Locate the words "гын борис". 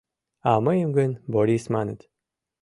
0.97-1.63